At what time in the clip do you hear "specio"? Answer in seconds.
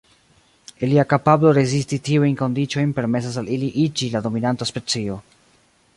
4.75-5.21